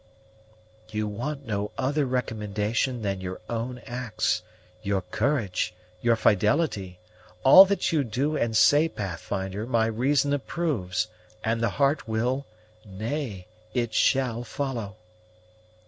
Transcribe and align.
"You 0.89 1.07
want 1.07 1.45
no 1.45 1.69
other 1.77 2.07
recommendation 2.07 3.03
than 3.03 3.21
your 3.21 3.39
own 3.47 3.77
acts 3.85 4.41
your 4.81 5.03
courage, 5.03 5.75
your 6.01 6.15
fidelity. 6.15 6.97
All 7.43 7.65
that 7.65 7.91
you 7.91 8.03
do 8.03 8.35
and 8.35 8.57
say, 8.57 8.89
Pathfinder, 8.89 9.67
my 9.67 9.85
reason 9.85 10.33
approves, 10.33 11.07
and 11.43 11.61
the 11.61 11.69
heart 11.77 12.07
will, 12.07 12.47
nay, 12.83 13.45
it 13.75 13.93
shall 13.93 14.43
follow." 14.43 14.95